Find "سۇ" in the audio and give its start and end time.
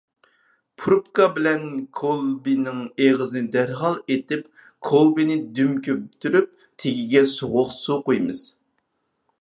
7.81-8.01